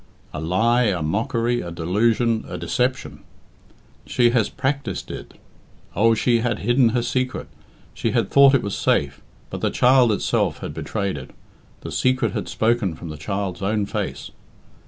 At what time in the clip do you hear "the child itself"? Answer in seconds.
9.61-10.57